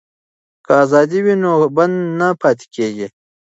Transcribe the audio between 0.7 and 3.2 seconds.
ازادي وي نو بند نه پاتې کیږي.